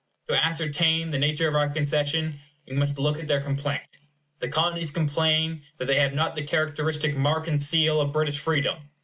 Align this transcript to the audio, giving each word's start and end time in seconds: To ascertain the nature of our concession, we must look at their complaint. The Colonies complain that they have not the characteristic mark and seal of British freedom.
To 0.29 0.43
ascertain 0.43 1.11
the 1.11 1.19
nature 1.19 1.47
of 1.47 1.53
our 1.53 1.69
concession, 1.69 2.39
we 2.67 2.73
must 2.75 2.97
look 2.97 3.19
at 3.19 3.27
their 3.27 3.39
complaint. 3.39 3.83
The 4.39 4.49
Colonies 4.49 4.89
complain 4.89 5.61
that 5.77 5.85
they 5.85 5.99
have 5.99 6.15
not 6.15 6.33
the 6.33 6.41
characteristic 6.41 7.15
mark 7.15 7.47
and 7.47 7.61
seal 7.61 8.01
of 8.01 8.11
British 8.11 8.39
freedom. 8.39 8.89